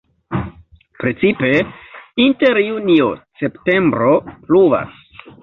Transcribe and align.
Precipe 1.03 1.51
inter 2.23 2.61
junio-septembro 2.69 4.11
pluvas. 4.49 4.99